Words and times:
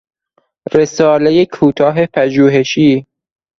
رسالهی 0.73 1.45
کوتاه 1.45 2.05
پژوهشی 2.07 3.05